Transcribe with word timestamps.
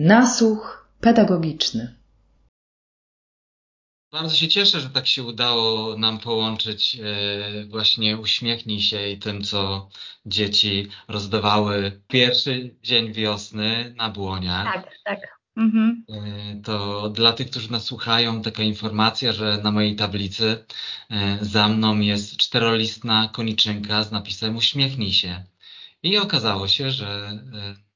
Nasłuch 0.00 0.88
pedagogiczny. 1.00 1.94
Bardzo 4.12 4.36
się 4.36 4.48
cieszę, 4.48 4.80
że 4.80 4.90
tak 4.90 5.06
się 5.06 5.22
udało 5.22 5.96
nam 5.96 6.18
połączyć 6.18 6.96
e, 6.96 7.64
właśnie 7.64 8.18
uśmiechnij 8.18 8.80
się 8.80 9.08
i 9.08 9.18
tym, 9.18 9.42
co 9.42 9.88
dzieci 10.26 10.88
rozdawały 11.08 12.02
pierwszy 12.08 12.76
dzień 12.82 13.12
wiosny 13.12 13.94
na 13.96 14.10
błoniach. 14.10 14.74
Tak, 14.74 14.98
tak. 15.04 15.40
Mhm. 15.56 16.04
E, 16.08 16.62
to 16.64 17.08
dla 17.08 17.32
tych, 17.32 17.50
którzy 17.50 17.72
nas 17.72 17.84
słuchają, 17.84 18.42
taka 18.42 18.62
informacja, 18.62 19.32
że 19.32 19.60
na 19.62 19.70
mojej 19.72 19.96
tablicy 19.96 20.64
e, 21.10 21.38
za 21.40 21.68
mną 21.68 22.00
jest 22.00 22.36
czterolistna 22.36 23.28
koniczynka 23.32 24.04
z 24.04 24.12
napisem 24.12 24.56
uśmiechnij 24.56 25.12
się. 25.12 25.44
I 26.02 26.18
okazało 26.18 26.68
się, 26.68 26.90
że 26.90 27.38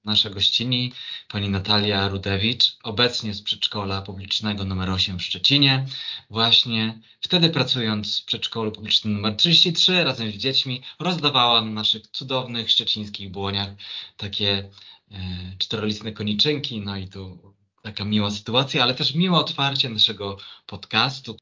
nasza 0.05 0.31
gościni, 0.31 0.93
pani 1.29 1.49
Natalia 1.49 2.09
Rudewicz, 2.09 2.77
obecnie 2.83 3.35
z 3.35 3.43
przedszkola 3.43 4.03
publicznego 4.03 4.65
numer 4.65 4.91
8 4.91 5.19
w 5.19 5.23
Szczecinie. 5.23 5.87
Właśnie 6.31 6.99
wtedy 7.21 7.51
pracując 7.51 8.21
w 8.21 8.25
przedszkolu 8.25 8.73
publicznym 8.73 9.15
numer 9.15 9.37
33 9.37 10.05
razem 10.05 10.33
z 10.33 10.35
dziećmi 10.35 10.83
rozdawała 10.99 11.63
na 11.63 11.71
naszych 11.71 12.07
cudownych 12.07 12.71
szczecińskich 12.71 13.31
błoniach 13.31 13.69
takie 14.17 14.71
e, 15.11 15.19
czterolistne 15.59 16.13
koniczynki. 16.13 16.81
No 16.81 16.97
i 16.97 17.09
tu 17.09 17.55
taka 17.83 18.05
miła 18.05 18.31
sytuacja, 18.31 18.83
ale 18.83 18.95
też 18.95 19.15
miłe 19.15 19.39
otwarcie 19.39 19.89
naszego 19.89 20.39
podcastu. 20.67 21.37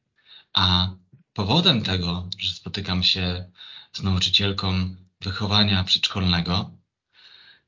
A 0.52 0.91
powodem 1.33 1.83
tego, 1.83 2.28
że 2.38 2.50
spotykam 2.55 3.02
się 3.02 3.50
z 3.92 4.02
nauczycielką 4.02 4.97
wychowania 5.20 5.84
przedszkolnego, 5.84 6.70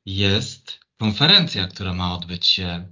jest 0.07 0.82
konferencja, 1.03 1.67
która 1.67 1.95
ma 1.95 2.15
odbyć 2.15 2.47
się 2.47 2.87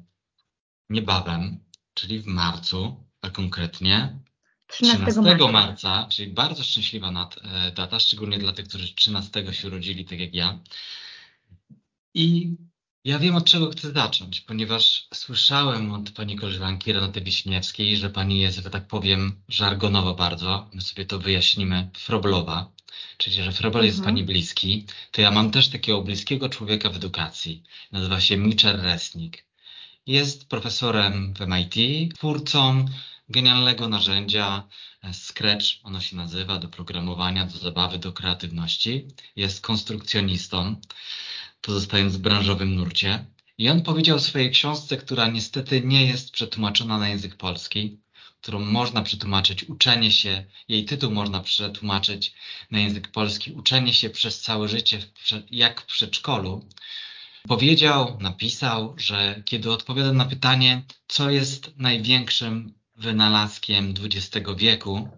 niebawem, 0.91 1.65
czyli 1.95 2.21
w 2.21 2.27
marcu, 2.27 3.05
a 3.23 3.31
konkretnie 3.31 4.19
13, 4.67 5.07
13 5.07 5.53
marca. 5.53 6.07
czyli 6.11 6.33
bardzo 6.33 6.65
szczęśliwa 6.65 7.29
e, 7.43 7.73
data, 7.73 8.01
szczególnie 8.01 8.39
dla 8.39 8.53
tych, 8.53 8.69
którzy 8.69 8.95
13 8.95 9.53
się 9.55 9.69
urodzili, 9.69 10.05
tak 10.05 10.21
jak 10.21 10.35
ja. 10.35 10.59
I 12.15 12.55
ja 13.05 13.19
wiem, 13.19 13.37
od 13.37 13.45
czego 13.45 13.71
chcę 13.71 13.93
zacząć, 13.93 14.41
ponieważ 14.41 15.09
słyszałem 15.15 15.93
od 15.93 16.11
pani 16.11 16.37
koleżanki 16.37 16.93
Renaty 16.93 17.21
Wiśniewskiej, 17.21 17.97
że 17.97 18.11
pani 18.11 18.41
jest, 18.41 18.59
że 18.59 18.71
tak 18.71 18.87
powiem, 18.87 19.43
żargonowo 19.49 20.15
bardzo, 20.15 20.71
my 20.75 20.81
sobie 20.81 21.07
to 21.07 21.19
wyjaśnimy, 21.19 21.91
froblowa 21.95 22.73
czyli 23.19 23.37
że 23.37 23.53
Frobel 23.53 23.85
jest 23.85 23.99
mhm. 23.99 24.15
Pani 24.15 24.25
bliski, 24.27 24.87
to 25.11 25.21
ja 25.21 25.31
mam 25.31 25.51
też 25.51 25.69
takiego 25.69 26.03
bliskiego 26.03 26.49
człowieka 26.49 26.91
w 26.91 26.97
edukacji. 26.97 27.63
Nazywa 27.93 28.21
się 28.21 28.37
Mitchell 28.37 28.81
Resnick. 28.81 29.45
Jest 30.07 30.49
profesorem 30.49 31.35
w 31.35 31.41
MIT, 31.47 32.15
twórcą 32.15 32.87
genialnego 33.29 33.89
narzędzia 33.89 34.69
e, 35.03 35.15
Scratch, 35.15 35.67
ono 35.83 36.01
się 36.01 36.17
nazywa, 36.17 36.59
do 36.59 36.69
programowania, 36.69 37.47
do 37.47 37.59
zabawy, 37.59 37.99
do 37.99 38.13
kreatywności. 38.13 39.07
Jest 39.37 39.61
konstrukcjonistą, 39.61 40.77
pozostając 41.61 42.17
w 42.17 42.21
branżowym 42.21 42.75
nurcie. 42.75 43.25
I 43.59 43.69
on 43.69 43.83
powiedział 43.83 44.19
w 44.19 44.23
swojej 44.23 44.51
książce, 44.51 44.97
która 44.97 45.29
niestety 45.29 45.81
nie 45.81 46.07
jest 46.07 46.31
przetłumaczona 46.33 46.99
na 46.99 47.09
język 47.09 47.37
polski, 47.37 48.01
którą 48.43 48.61
można 48.61 49.03
przetłumaczyć, 49.03 49.65
uczenie 49.65 50.13
się, 50.13 50.45
jej 50.69 50.85
tytuł 50.85 51.11
można 51.11 51.41
przetłumaczyć 51.41 52.35
na 52.71 52.79
język 52.79 53.09
polski, 53.09 53.53
uczenie 53.53 53.93
się 53.93 54.11
przez 54.11 54.41
całe 54.41 54.69
życie, 54.69 55.03
jak 55.51 55.81
w 55.81 55.87
przedszkolu, 55.87 56.69
powiedział, 57.49 58.19
napisał, 58.21 58.95
że 58.99 59.43
kiedy 59.45 59.73
odpowiada 59.73 60.13
na 60.13 60.25
pytanie, 60.25 60.83
co 61.09 61.31
jest 61.31 61.71
największym 61.77 62.75
wynalazkiem 62.97 63.95
XX 64.05 64.49
wieku, 64.57 65.09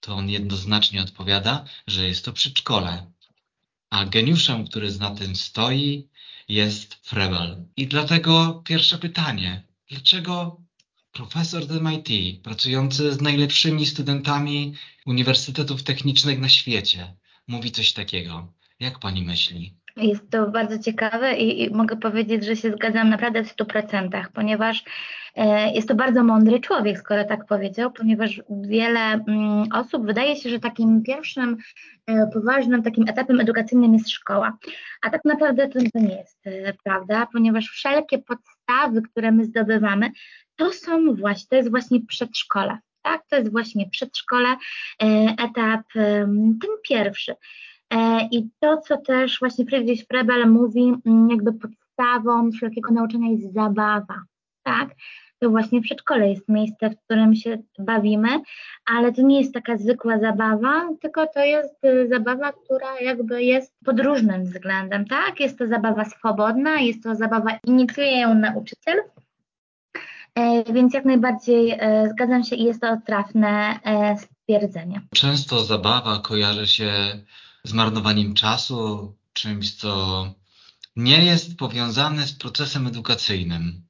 to 0.00 0.14
on 0.14 0.30
jednoznacznie 0.30 1.02
odpowiada, 1.02 1.64
że 1.86 2.08
jest 2.08 2.24
to 2.24 2.32
przedszkole. 2.32 3.12
A 3.90 4.04
geniuszem, 4.04 4.66
który 4.66 4.90
za 4.90 5.10
tym 5.10 5.36
stoi, 5.36 6.08
jest 6.48 6.94
Frebel. 7.02 7.64
I 7.76 7.86
dlatego 7.86 8.62
pierwsze 8.66 8.98
pytanie, 8.98 9.62
dlaczego 9.88 10.60
profesor 11.12 11.62
z 11.62 11.82
MIT, 11.82 12.42
pracujący 12.42 13.12
z 13.12 13.20
najlepszymi 13.20 13.86
studentami 13.86 14.74
uniwersytetów 15.06 15.82
technicznych 15.82 16.40
na 16.40 16.48
świecie, 16.48 17.16
mówi 17.48 17.70
coś 17.70 17.92
takiego. 17.92 18.52
Jak 18.80 18.98
pani 18.98 19.22
myśli? 19.22 19.80
Jest 19.96 20.30
to 20.30 20.50
bardzo 20.50 20.78
ciekawe 20.78 21.36
i, 21.36 21.62
i 21.62 21.70
mogę 21.70 21.96
powiedzieć, 21.96 22.44
że 22.44 22.56
się 22.56 22.72
zgadzam 22.72 23.10
naprawdę 23.10 23.44
w 23.44 23.56
100%, 23.56 24.24
ponieważ 24.34 24.84
e, 25.36 25.72
jest 25.72 25.88
to 25.88 25.94
bardzo 25.94 26.24
mądry 26.24 26.60
człowiek, 26.60 26.98
skoro 26.98 27.24
tak 27.24 27.46
powiedział, 27.46 27.92
ponieważ 27.92 28.42
wiele 28.50 29.00
mm, 29.00 29.64
osób 29.72 30.06
wydaje 30.06 30.36
się, 30.36 30.50
że 30.50 30.60
takim 30.60 31.02
pierwszym 31.02 31.56
e, 32.06 32.26
poważnym 32.26 32.82
takim 32.82 33.08
etapem 33.08 33.40
edukacyjnym 33.40 33.94
jest 33.94 34.10
szkoła, 34.10 34.58
a 35.02 35.10
tak 35.10 35.24
naprawdę 35.24 35.68
to, 35.68 35.78
nie 35.94 36.16
jest 36.16 36.46
e, 36.46 36.72
prawda, 36.84 37.26
ponieważ 37.32 37.64
wszelkie 37.64 38.18
podstawy, 38.18 38.59
które 39.02 39.32
my 39.32 39.44
zdobywamy, 39.44 40.10
to 40.56 40.72
są 40.72 41.14
właśnie, 41.14 41.46
to 41.50 41.56
jest 41.56 41.70
właśnie 41.70 42.00
przedszkole. 42.06 42.78
Tak, 43.02 43.22
to 43.28 43.36
jest 43.36 43.52
właśnie 43.52 43.90
przedszkole, 43.90 44.48
e, 44.48 45.06
etap 45.38 45.82
ten 45.92 46.58
pierwszy. 46.88 47.34
E, 47.90 48.28
I 48.32 48.48
to, 48.60 48.76
co 48.76 48.96
też 48.96 49.38
właśnie 49.38 49.66
Friedrich 49.66 50.04
Frebel 50.08 50.50
mówi, 50.50 50.92
jakby 51.30 51.52
podstawą 51.52 52.50
wszelkiego 52.52 52.92
nauczania 52.92 53.30
jest 53.30 53.54
zabawa. 53.54 54.22
Tak? 54.62 54.88
To 55.40 55.50
właśnie 55.50 55.80
przedszkole 55.80 56.30
jest 56.30 56.48
miejsce, 56.48 56.90
w 56.90 57.04
którym 57.04 57.34
się 57.34 57.58
bawimy, 57.78 58.28
ale 58.86 59.12
to 59.12 59.22
nie 59.22 59.40
jest 59.40 59.54
taka 59.54 59.76
zwykła 59.76 60.18
zabawa, 60.18 60.88
tylko 61.00 61.26
to 61.26 61.40
jest 61.40 61.84
y, 61.84 62.08
zabawa, 62.08 62.52
która 62.52 63.00
jakby 63.00 63.42
jest 63.42 63.74
pod 63.84 64.00
różnym 64.00 64.44
względem, 64.44 65.06
tak? 65.06 65.40
Jest 65.40 65.58
to 65.58 65.66
zabawa 65.66 66.04
swobodna, 66.04 66.80
jest 66.80 67.02
to 67.02 67.14
zabawa, 67.14 67.58
inicjuje 67.64 68.20
ją 68.20 68.34
nauczyciel, 68.34 69.02
E, 70.34 70.72
więc 70.72 70.94
jak 70.94 71.04
najbardziej 71.04 71.70
e, 71.70 72.08
zgadzam 72.10 72.44
się 72.44 72.56
i 72.56 72.64
jest 72.64 72.80
to 72.80 72.96
trafne 73.06 73.80
e, 73.84 74.16
stwierdzenie. 74.18 75.00
Często 75.14 75.64
zabawa 75.64 76.18
kojarzy 76.18 76.66
się 76.66 76.92
z 77.64 77.72
marnowaniem 77.72 78.34
czasu, 78.34 79.14
czymś, 79.32 79.74
co 79.74 80.34
nie 80.96 81.24
jest 81.24 81.56
powiązane 81.56 82.26
z 82.26 82.32
procesem 82.32 82.86
edukacyjnym. 82.86 83.82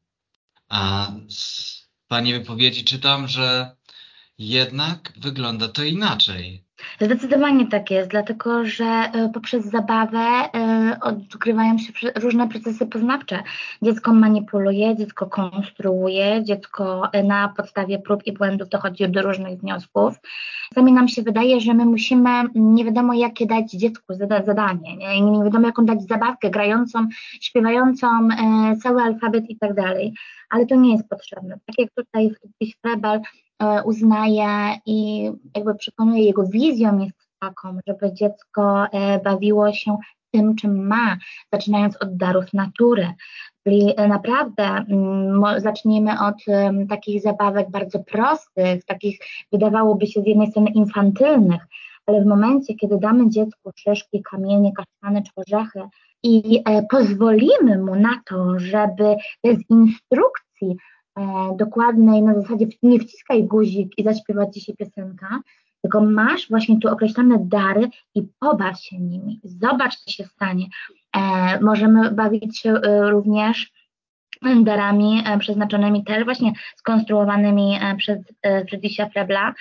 A 0.71 1.13
z 1.29 1.81
Pani 2.09 2.33
wypowiedzi 2.33 2.85
czytam, 2.85 3.29
że 3.29 3.77
jednak 4.39 5.13
wygląda 5.17 5.69
to 5.69 5.85
inaczej. 5.85 6.65
Zdecydowanie 7.01 7.67
tak 7.67 7.91
jest, 7.91 8.11
dlatego 8.11 8.65
że 8.65 8.85
e, 8.85 9.31
poprzez 9.35 9.65
zabawę 9.65 10.19
e, 10.19 10.99
odgrywają 11.03 11.79
się 11.79 11.93
różne 12.17 12.49
procesy 12.49 12.87
poznawcze. 12.87 13.43
Dziecko 13.83 14.13
manipuluje, 14.13 14.97
dziecko 14.97 15.27
konstruuje, 15.27 16.45
dziecko 16.45 17.13
e, 17.13 17.23
na 17.23 17.49
podstawie 17.57 17.99
prób 17.99 18.27
i 18.27 18.33
błędów 18.33 18.69
dochodzi 18.69 19.09
do 19.09 19.23
różnych 19.23 19.61
wniosków. 19.61 20.15
Czasami 20.69 20.93
nam 20.93 21.09
się 21.09 21.23
wydaje, 21.23 21.61
że 21.61 21.75
my 21.75 21.85
musimy 21.85 22.31
nie 22.55 22.85
wiadomo 22.85 23.15
jakie 23.15 23.47
dać 23.47 23.71
dziecku 23.71 24.15
zadanie, 24.47 24.97
nie, 24.97 25.21
nie 25.21 25.45
wiadomo 25.45 25.67
jaką 25.67 25.87
dać 25.87 26.03
zabawkę 26.03 26.51
grającą, 26.51 27.09
śpiewającą 27.41 28.29
cały 28.83 29.03
alfabet 29.03 29.51
i 29.51 29.57
tak 29.57 29.75
dalej, 29.75 30.15
ale 30.51 30.67
to 30.67 30.75
nie 30.75 30.93
jest 30.93 31.09
potrzebne. 31.09 31.59
Tak 31.67 31.79
jak 31.79 31.91
tutaj 31.95 32.31
Frebel 32.83 33.21
E, 33.21 33.50
uznaje 33.85 34.77
i 34.87 35.31
jakby 35.57 35.75
przekonuje, 35.75 36.25
jego 36.25 36.47
wizją 36.47 36.99
jest 36.99 37.31
taką, 37.41 37.79
żeby 37.87 38.13
dziecko 38.13 38.87
e, 38.93 39.19
bawiło 39.19 39.73
się 39.73 39.97
tym, 40.31 40.57
czym 40.57 40.87
ma, 40.87 41.17
zaczynając 41.53 41.97
od 42.03 42.17
darów 42.17 42.53
natury. 42.53 43.13
Czyli 43.65 43.95
e, 43.97 44.09
naprawdę 44.09 44.65
mm, 44.65 45.61
zaczniemy 45.61 46.11
od 46.21 46.37
takich 46.89 47.23
zabawek 47.23 47.71
bardzo 47.71 47.99
prostych, 47.99 48.85
takich 48.85 49.19
wydawałoby 49.53 50.07
się 50.07 50.23
z 50.23 50.27
jednej 50.27 50.51
strony 50.51 50.71
infantylnych, 50.71 51.67
ale 52.07 52.23
w 52.23 52.27
momencie, 52.27 52.75
kiedy 52.75 52.99
damy 52.99 53.31
dziecku 53.31 53.71
szyszki, 53.77 54.23
kamienie, 54.23 54.73
kasztany 54.73 55.23
czy 55.23 55.33
orzechy 55.37 55.81
i 56.23 56.63
pozwolimy 56.91 57.79
mu 57.79 57.95
na 57.95 58.21
to, 58.27 58.59
żeby 58.59 59.17
bez 59.45 59.59
instrukcji 59.71 60.71
e, 60.71 60.77
dokładnej, 61.57 62.23
na 62.23 62.35
zasadzie 62.35 62.67
nie 62.83 62.99
wciskaj 62.99 63.45
guzik 63.45 63.99
i 63.99 64.05
zaśpiewać 64.05 64.55
dzisiaj 64.55 64.77
piosenka, 64.77 65.41
tylko 65.83 66.01
masz 66.01 66.49
właśnie 66.49 66.79
tu 66.79 66.89
określone 66.89 67.39
dary 67.41 67.89
i 68.15 68.23
pobaw 68.41 68.81
się 68.81 68.99
nimi. 68.99 69.41
Zobacz, 69.45 69.97
co 69.97 70.11
się 70.11 70.25
stanie. 70.25 70.67
E, 71.17 71.61
możemy 71.61 72.11
bawić 72.11 72.59
się 72.59 72.71
e, 72.71 73.11
również 73.11 73.73
darami 74.63 75.23
e, 75.27 75.39
przeznaczonymi 75.39 76.05
też 76.05 76.25
właśnie 76.25 76.53
skonstruowanymi 76.77 77.79
e, 77.83 77.97
przez 77.97 78.19
e, 78.43 78.65
Friedricha 78.65 79.09
Frebla. 79.09 79.55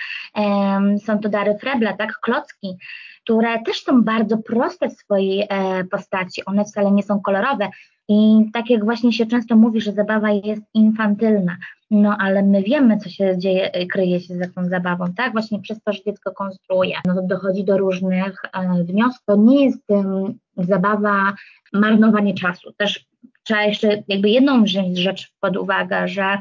Są 1.06 1.20
to 1.20 1.30
dary 1.30 1.58
Frebla, 1.62 1.98
tak, 1.98 2.20
klocki, 2.20 2.78
które 3.24 3.64
też 3.64 3.84
są 3.84 4.04
bardzo 4.04 4.38
proste 4.38 4.90
w 4.90 4.94
swojej 4.94 5.48
postaci. 5.92 6.46
One 6.46 6.66
wcale 6.66 6.92
nie 6.92 7.04
są 7.04 7.22
kolorowe, 7.22 7.70
I 8.10 8.50
tak 8.54 8.70
jak 8.70 8.86
właśnie 8.86 9.14
się 9.14 9.26
często 9.26 9.56
mówi, 9.56 9.82
że 9.82 9.92
zabawa 9.92 10.32
jest 10.32 10.62
infantylna, 10.74 11.58
no 11.92 12.18
ale 12.20 12.44
my 12.44 12.64
wiemy, 12.64 12.98
co 12.98 13.10
się 13.10 13.38
dzieje, 13.38 13.88
kryje 13.92 14.20
się 14.20 14.36
za 14.36 14.48
tą 14.48 14.70
zabawą, 14.70 15.14
tak? 15.18 15.32
Właśnie 15.32 15.60
przez 15.60 15.84
to, 15.84 15.94
że 15.94 16.04
dziecko 16.04 16.32
konstruuje, 16.32 16.96
no 17.06 17.16
to 17.16 17.22
dochodzi 17.22 17.64
do 17.64 17.78
różnych 17.78 18.42
e, 18.54 18.84
wniosków. 18.84 19.26
To 19.26 19.36
nie 19.36 19.66
jest 19.66 19.90
um, 19.90 20.40
zabawa 20.58 21.34
marnowanie 21.74 22.34
czasu. 22.34 22.74
Też 22.78 23.06
trzeba 23.44 23.64
jeszcze 23.64 24.04
jakby 24.08 24.30
jedną 24.30 24.64
rzecz 24.94 25.34
pod 25.40 25.58
uwagę, 25.58 26.08
że 26.08 26.38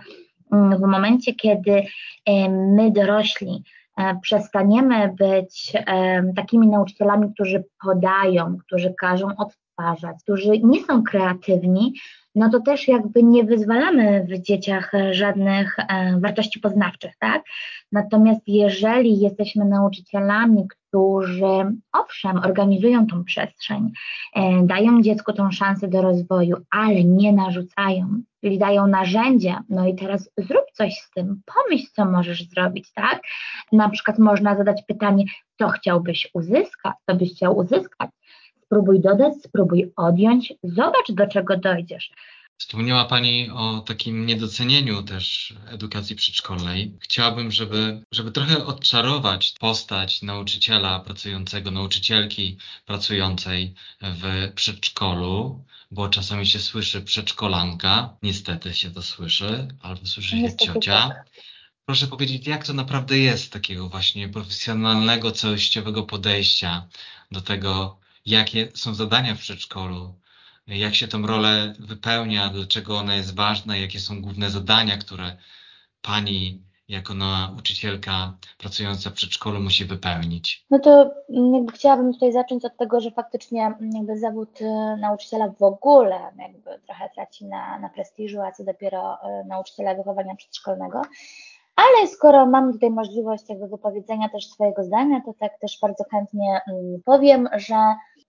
um, 0.50 0.76
w 0.76 0.80
momencie, 0.80 1.34
kiedy 1.34 1.82
um, 2.26 2.74
my 2.74 2.90
dorośli 2.90 3.62
e, 3.98 4.18
przestaniemy 4.22 5.14
być 5.18 5.72
takimi 6.36 6.66
nauczycielami, 6.66 7.34
którzy 7.34 7.64
podają, 7.84 8.56
którzy 8.66 8.94
każą 9.00 9.36
którzy 10.22 10.58
nie 10.58 10.84
są 10.84 11.02
kreatywni, 11.02 11.94
no 12.34 12.50
to 12.50 12.60
też 12.60 12.88
jakby 12.88 13.22
nie 13.22 13.44
wyzwalamy 13.44 14.26
w 14.28 14.42
dzieciach 14.42 14.92
żadnych 15.10 15.78
e, 15.78 16.20
wartości 16.20 16.60
poznawczych, 16.60 17.12
tak? 17.18 17.42
Natomiast 17.92 18.40
jeżeli 18.46 19.20
jesteśmy 19.20 19.64
nauczycielami, 19.64 20.68
którzy 20.68 21.72
owszem, 21.92 22.36
organizują 22.36 23.06
tą 23.06 23.24
przestrzeń, 23.24 23.90
e, 24.34 24.62
dają 24.66 25.02
dziecku 25.02 25.32
tą 25.32 25.50
szansę 25.50 25.88
do 25.88 26.02
rozwoju, 26.02 26.56
ale 26.70 27.04
nie 27.04 27.32
narzucają, 27.32 28.22
czyli 28.44 28.58
dają 28.58 28.86
narzędzia, 28.86 29.62
no 29.68 29.86
i 29.86 29.94
teraz 29.94 30.30
zrób 30.36 30.64
coś 30.72 30.94
z 30.94 31.10
tym, 31.10 31.40
pomyśl, 31.54 31.86
co 31.92 32.04
możesz 32.04 32.48
zrobić, 32.48 32.92
tak? 32.92 33.20
Na 33.72 33.88
przykład 33.88 34.18
można 34.18 34.56
zadać 34.56 34.82
pytanie, 34.88 35.24
co 35.58 35.68
chciałbyś 35.68 36.30
uzyskać, 36.34 36.94
co 37.06 37.14
byś 37.14 37.34
chciał 37.34 37.56
uzyskać, 37.56 38.10
spróbuj 38.68 39.00
dodać, 39.00 39.32
spróbuj 39.44 39.92
odjąć, 39.96 40.52
zobacz 40.62 41.12
do 41.12 41.26
czego 41.26 41.56
dojdziesz. 41.56 42.10
Wspomniała 42.58 43.04
Pani 43.04 43.50
o 43.50 43.80
takim 43.80 44.26
niedocenieniu 44.26 45.02
też 45.02 45.54
edukacji 45.66 46.16
przedszkolnej. 46.16 46.92
Chciałabym, 47.00 47.50
żeby, 47.50 48.02
żeby 48.12 48.30
trochę 48.30 48.66
odczarować 48.66 49.54
postać 49.60 50.22
nauczyciela 50.22 51.00
pracującego, 51.00 51.70
nauczycielki 51.70 52.58
pracującej 52.86 53.74
w 54.00 54.52
przedszkolu, 54.54 55.64
bo 55.90 56.08
czasami 56.08 56.46
się 56.46 56.58
słyszy 56.58 57.02
przedszkolanka, 57.02 58.16
niestety 58.22 58.74
się 58.74 58.90
to 58.90 59.02
słyszy, 59.02 59.68
albo 59.82 60.06
słyszy 60.06 60.30
się 60.30 60.42
niestety 60.42 60.72
ciocia. 60.72 61.08
Tak. 61.08 61.30
Proszę 61.86 62.06
powiedzieć, 62.06 62.46
jak 62.46 62.66
to 62.66 62.72
naprawdę 62.72 63.18
jest 63.18 63.52
takiego 63.52 63.88
właśnie 63.88 64.28
profesjonalnego, 64.28 65.32
całościowego 65.32 66.02
podejścia 66.02 66.86
do 67.30 67.40
tego, 67.40 67.98
jakie 68.28 68.68
są 68.74 68.94
zadania 68.94 69.34
w 69.34 69.38
przedszkolu, 69.38 70.14
jak 70.66 70.94
się 70.94 71.08
tą 71.08 71.26
rolę 71.26 71.74
wypełnia, 71.78 72.48
dlaczego 72.48 72.98
ona 72.98 73.14
jest 73.14 73.34
ważna, 73.34 73.76
jakie 73.76 74.00
są 74.00 74.22
główne 74.22 74.50
zadania, 74.50 74.96
które 74.96 75.36
pani 76.02 76.62
jako 76.88 77.14
nauczycielka 77.14 78.32
pracująca 78.58 79.10
w 79.10 79.12
przedszkolu 79.12 79.60
musi 79.60 79.84
wypełnić? 79.84 80.66
No 80.70 80.78
to 80.78 81.10
jakby 81.28 81.72
chciałabym 81.72 82.12
tutaj 82.12 82.32
zacząć 82.32 82.64
od 82.64 82.76
tego, 82.76 83.00
że 83.00 83.10
faktycznie 83.10 83.72
jakby 83.94 84.18
zawód 84.18 84.60
y, 84.60 84.64
nauczyciela 85.00 85.48
w 85.48 85.62
ogóle 85.62 86.20
jakby 86.38 86.80
trochę 86.86 87.10
traci 87.14 87.44
na, 87.44 87.78
na 87.78 87.88
prestiżu, 87.88 88.40
a 88.40 88.52
co 88.52 88.64
dopiero 88.64 89.14
y, 89.14 89.48
nauczyciela 89.48 89.94
wychowania 89.94 90.34
przedszkolnego. 90.36 91.02
Ale 91.76 92.06
skoro 92.06 92.46
mam 92.46 92.72
tutaj 92.72 92.90
możliwość 92.90 93.44
jakby 93.48 93.68
wypowiedzenia 93.68 94.28
też 94.28 94.46
swojego 94.46 94.84
zdania, 94.84 95.20
to 95.24 95.34
tak 95.40 95.58
też 95.58 95.78
bardzo 95.82 96.04
chętnie 96.10 96.60
mm, 96.66 97.02
powiem, 97.04 97.48
że 97.56 97.74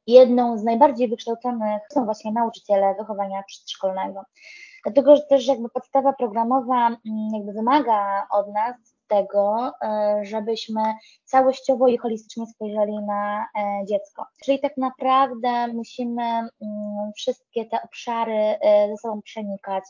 jedną 0.07 0.57
z 0.57 0.63
najbardziej 0.63 1.09
wykształconych 1.09 1.81
są 1.93 2.05
właśnie 2.05 2.31
nauczyciele 2.31 2.95
wychowania 2.99 3.43
przedszkolnego. 3.43 4.23
Dlatego, 4.83 5.15
że 5.15 5.21
też 5.21 5.47
jakby 5.47 5.69
podstawa 5.69 6.13
programowa 6.13 6.87
mm, 6.87 6.99
jakby 7.33 7.53
wymaga 7.53 8.27
od 8.31 8.53
nas 8.53 8.98
tego, 9.09 9.71
e, 9.83 10.19
żebyśmy 10.23 10.81
całościowo 11.25 11.87
i 11.87 11.97
holistycznie 11.97 12.47
spojrzeli 12.47 12.99
na 13.01 13.41
e, 13.41 13.85
dziecko. 13.85 14.25
Czyli 14.45 14.59
tak 14.59 14.77
naprawdę 14.77 15.67
musimy 15.67 16.23
mm, 16.23 16.49
wszystkie 17.15 17.65
te 17.65 17.81
obszary 17.81 18.33
e, 18.33 18.87
ze 18.89 18.97
sobą 18.97 19.21
przenikać. 19.21 19.83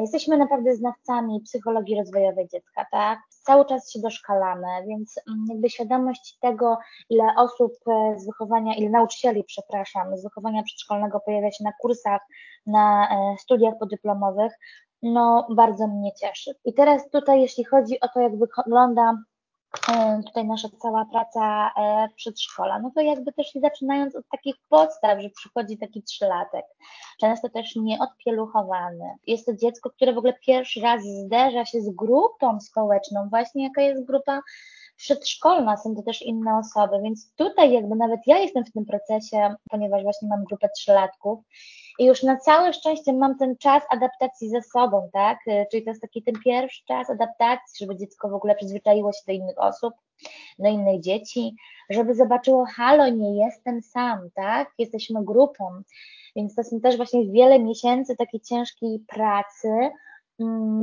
Jesteśmy 0.00 0.36
naprawdę 0.36 0.74
znawcami 0.74 1.40
psychologii 1.40 1.98
rozwojowej 1.98 2.48
dziecka, 2.48 2.86
tak? 2.90 3.18
Cały 3.28 3.64
czas 3.64 3.90
się 3.90 4.00
doszkalamy, 4.00 4.86
więc 4.88 5.14
mm, 5.28 5.44
jakby 5.48 5.70
świadomość 5.70 6.38
tego, 6.40 6.78
ile 7.10 7.24
osób 7.36 7.72
z 8.16 8.26
wychowania, 8.26 8.74
ile 8.74 8.90
nauczycieli, 8.90 9.44
przepraszam, 9.44 10.18
z 10.18 10.22
wychowania 10.22 10.62
przedszkolnego 10.62 11.20
pojawia 11.20 11.50
się 11.50 11.64
na 11.64 11.72
kursach, 11.80 12.20
na 12.66 13.08
studiach 13.38 13.74
podyplomowych, 13.80 14.52
no 15.04 15.46
bardzo 15.50 15.86
mnie 15.86 16.12
cieszy. 16.12 16.54
I 16.64 16.74
teraz 16.74 17.10
tutaj, 17.10 17.40
jeśli 17.40 17.64
chodzi 17.64 18.00
o 18.00 18.08
to, 18.08 18.20
jak 18.20 18.32
wygląda 18.38 19.18
e, 19.92 20.22
tutaj 20.26 20.46
nasza 20.46 20.68
cała 20.82 21.04
praca 21.04 21.70
e, 21.76 22.08
przedszkola, 22.16 22.78
no 22.78 22.90
to 22.94 23.00
jakby 23.00 23.32
też 23.32 23.52
zaczynając 23.54 24.16
od 24.16 24.28
takich 24.28 24.54
podstaw, 24.68 25.20
że 25.20 25.30
przychodzi 25.30 25.78
taki 25.78 26.02
trzylatek, 26.02 26.64
często 27.20 27.48
też 27.48 27.76
nieodpieluchowany. 27.76 29.04
Jest 29.26 29.46
to 29.46 29.56
dziecko, 29.56 29.90
które 29.90 30.12
w 30.12 30.18
ogóle 30.18 30.34
pierwszy 30.46 30.80
raz 30.80 31.02
zderza 31.02 31.64
się 31.64 31.80
z 31.80 31.90
grupą 31.90 32.60
społeczną, 32.60 33.28
właśnie 33.30 33.64
jaka 33.64 33.82
jest 33.82 34.04
grupa 34.04 34.40
przedszkolna, 35.04 35.76
są 35.76 35.94
to 35.96 36.02
też 36.02 36.22
inne 36.22 36.58
osoby, 36.58 37.02
więc 37.02 37.34
tutaj 37.34 37.72
jakby 37.72 37.96
nawet 37.96 38.20
ja 38.26 38.38
jestem 38.38 38.64
w 38.64 38.72
tym 38.72 38.84
procesie, 38.84 39.54
ponieważ 39.70 40.02
właśnie 40.02 40.28
mam 40.28 40.44
grupę 40.44 40.68
trzylatków 40.76 41.38
i 41.98 42.04
już 42.04 42.22
na 42.22 42.36
całe 42.36 42.72
szczęście 42.72 43.12
mam 43.12 43.38
ten 43.38 43.56
czas 43.56 43.82
adaptacji 43.90 44.48
ze 44.48 44.62
sobą, 44.62 45.08
tak? 45.12 45.38
Y, 45.48 45.66
czyli 45.70 45.84
to 45.84 45.90
jest 45.90 46.02
taki 46.02 46.22
ten 46.22 46.34
pierwszy 46.44 46.84
czas 46.84 47.10
adaptacji, 47.10 47.86
żeby 47.86 47.96
dziecko 47.96 48.28
w 48.28 48.34
ogóle 48.34 48.54
przyzwyczaiło 48.54 49.12
się 49.12 49.20
do 49.26 49.32
innych 49.32 49.58
osób, 49.58 49.94
do 50.58 50.68
innych 50.68 51.00
dzieci, 51.00 51.56
żeby 51.90 52.14
zobaczyło, 52.14 52.64
halo, 52.76 53.08
nie 53.08 53.44
jestem 53.44 53.82
sam, 53.82 54.18
tak? 54.34 54.68
Jesteśmy 54.78 55.24
grupą. 55.24 55.82
Więc 56.36 56.54
to 56.54 56.64
są 56.64 56.80
też 56.80 56.96
właśnie 56.96 57.30
wiele 57.30 57.58
miesięcy 57.58 58.16
takiej 58.16 58.40
ciężkiej 58.40 59.00
pracy, 59.08 59.90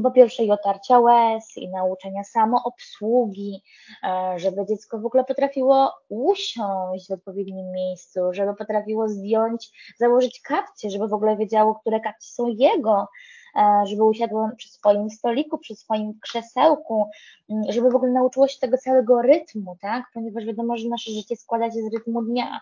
po 0.03 0.11
pierwsze 0.11 0.43
i 0.43 0.51
otarcia 0.51 0.99
łez, 0.99 1.57
i 1.57 1.69
nauczenia 1.69 2.23
samoobsługi, 2.23 3.61
e, 4.03 4.33
żeby 4.39 4.65
dziecko 4.69 4.99
w 4.99 5.05
ogóle 5.05 5.23
potrafiło 5.23 5.93
usiąść 6.09 7.07
w 7.07 7.11
odpowiednim 7.11 7.71
miejscu, 7.71 8.19
żeby 8.31 8.55
potrafiło 8.55 9.09
zdjąć, 9.09 9.69
założyć 9.99 10.41
kapcie, 10.41 10.89
żeby 10.89 11.07
w 11.07 11.13
ogóle 11.13 11.37
wiedziało, 11.37 11.75
które 11.75 11.99
kapcie 11.99 12.27
są 12.27 12.47
jego, 12.47 13.07
e, 13.55 13.83
żeby 13.85 14.03
usiadło 14.03 14.49
przy 14.57 14.69
swoim 14.69 15.09
stoliku, 15.09 15.57
przy 15.57 15.75
swoim 15.75 16.19
krzesełku, 16.19 17.05
mm, 17.49 17.63
żeby 17.69 17.89
w 17.89 17.95
ogóle 17.95 18.11
nauczyło 18.11 18.47
się 18.47 18.59
tego 18.59 18.77
całego 18.77 19.21
rytmu, 19.21 19.77
tak? 19.81 20.05
Ponieważ 20.13 20.45
wiadomo, 20.45 20.77
że 20.77 20.89
nasze 20.89 21.11
życie 21.11 21.35
składa 21.35 21.71
się 21.71 21.81
z 21.81 21.93
rytmu 21.93 22.21
dnia, 22.21 22.61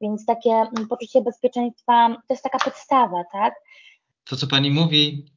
więc 0.00 0.26
takie 0.26 0.50
mm, 0.50 0.88
poczucie 0.88 1.20
bezpieczeństwa 1.20 2.16
to 2.28 2.34
jest 2.34 2.42
taka 2.42 2.58
podstawa, 2.58 3.24
tak? 3.32 3.54
To, 4.24 4.36
co 4.36 4.46
Pani 4.46 4.70
mówi, 4.70 5.31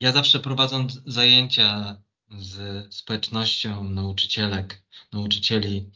ja 0.00 0.12
zawsze 0.12 0.40
prowadząc 0.40 1.00
zajęcia 1.06 1.96
z 2.30 2.86
społecznością 2.94 3.84
nauczycielek, 3.84 4.82
nauczycieli 5.12 5.90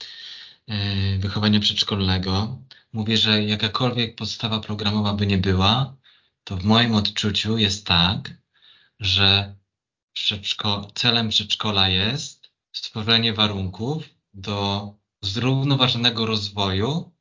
e, 0.67 1.19
wychowania 1.19 1.61
przedszkolnego, 1.61 2.59
mówię, 2.93 3.17
że 3.17 3.45
jakakolwiek 3.45 4.17
podstawa 4.17 4.61
programowa 4.61 5.15
by 5.15 5.27
nie 5.27 5.39
była, 5.39 5.97
to 6.45 6.57
w 6.57 6.65
moim 6.65 6.95
odczuciu 6.95 7.59
jest 7.59 7.87
tak, 7.87 8.35
że 9.01 9.55
przedszko 10.13 10.91
celem 10.95 11.29
przedszkola 11.29 11.89
jest 11.89 12.51
stworzenie 12.73 13.33
warunków 13.33 14.09
do 14.35 14.91
zrównoważonego 15.21 16.27
rozwoju 16.27 17.13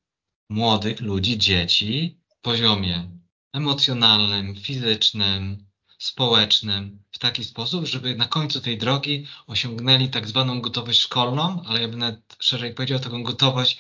młodych 0.50 1.02
ludzi, 1.02 1.38
dzieci 1.38 2.20
w 2.30 2.42
poziomie 2.42 3.10
emocjonalnym, 3.54 4.56
fizycznym, 4.56 5.71
społecznym 6.02 7.04
w 7.12 7.20
taki 7.20 7.44
sposób, 7.44 7.86
żeby 7.86 8.16
na 8.16 8.26
końcu 8.26 8.62
tej 8.62 8.78
drogi 8.78 9.28
osiągnęli 9.48 10.10
tak 10.10 10.28
zwaną 10.28 10.62
gotowość 10.62 11.00
szkolną, 11.00 11.64
ale 11.66 11.82
ja 11.82 11.88
bym 11.88 12.00
nawet 12.00 12.36
szerzej 12.40 12.74
powiedział 12.74 13.00
taką 13.00 13.24
gotowość 13.24 13.78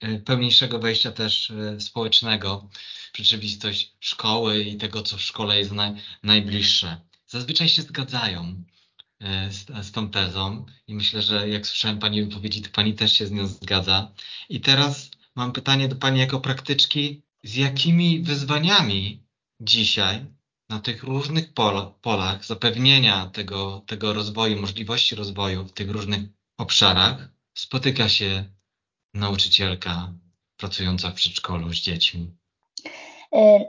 e, 0.00 0.18
pełniejszego 0.18 0.78
wejścia 0.78 1.12
też 1.12 1.50
e, 1.50 1.80
społecznego 1.80 2.68
w 3.12 3.18
rzeczywistość 3.18 3.92
szkoły 4.00 4.62
i 4.64 4.76
tego, 4.76 5.02
co 5.02 5.16
w 5.16 5.22
szkole 5.22 5.58
jest 5.58 5.72
naj, 5.72 5.92
najbliższe. 6.22 7.00
Zazwyczaj 7.26 7.68
się 7.68 7.82
zgadzają 7.82 8.64
e, 9.20 9.52
z, 9.52 9.86
z 9.86 9.92
tą 9.92 10.10
tezą 10.10 10.66
i 10.86 10.94
myślę, 10.94 11.22
że 11.22 11.48
jak 11.48 11.66
słyszałem 11.66 11.98
Pani 11.98 12.24
wypowiedzi, 12.24 12.62
to 12.62 12.70
Pani 12.70 12.94
też 12.94 13.12
się 13.12 13.26
z 13.26 13.30
nią 13.30 13.46
zgadza. 13.46 14.12
I 14.48 14.60
teraz 14.60 15.10
mam 15.34 15.52
pytanie 15.52 15.88
do 15.88 15.96
Pani 15.96 16.20
jako 16.20 16.40
praktyczki, 16.40 17.22
z 17.42 17.54
jakimi 17.54 18.22
wyzwaniami 18.22 19.22
dzisiaj 19.60 20.26
na 20.68 20.80
tych 20.80 21.02
różnych 21.02 21.52
polach 22.02 22.44
zapewnienia 22.44 23.30
tego, 23.32 23.82
tego 23.86 24.12
rozwoju, 24.12 24.60
możliwości 24.60 25.14
rozwoju 25.14 25.64
w 25.64 25.72
tych 25.72 25.90
różnych 25.90 26.20
obszarach 26.58 27.28
spotyka 27.54 28.08
się 28.08 28.44
nauczycielka 29.14 30.12
pracująca 30.56 31.10
w 31.10 31.14
przedszkolu 31.14 31.72
z 31.72 31.76
dziećmi? 31.76 32.30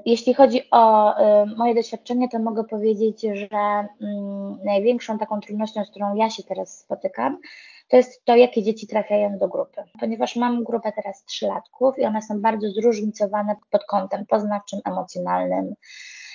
Jeśli 0.05 0.33
chodzi 0.33 0.61
o 0.71 1.13
moje 1.57 1.75
doświadczenie, 1.75 2.29
to 2.29 2.39
mogę 2.39 2.63
powiedzieć, 2.63 3.21
że 3.21 3.87
mm, 4.01 4.57
największą 4.65 5.17
taką 5.17 5.41
trudnością, 5.41 5.85
z 5.85 5.89
którą 5.89 6.15
ja 6.15 6.29
się 6.29 6.43
teraz 6.43 6.79
spotykam, 6.79 7.39
to 7.87 7.97
jest 7.97 8.25
to, 8.25 8.35
jakie 8.35 8.63
dzieci 8.63 8.87
trafiają 8.87 9.37
do 9.37 9.47
grupy. 9.47 9.83
Ponieważ 9.99 10.35
mam 10.35 10.63
grupę 10.63 10.91
teraz 10.91 11.25
trzylatków 11.25 11.99
i 11.99 12.05
one 12.05 12.21
są 12.21 12.41
bardzo 12.41 12.71
zróżnicowane 12.71 13.55
pod 13.71 13.85
kątem 13.85 14.25
poznawczym, 14.25 14.79
emocjonalnym, 14.85 15.75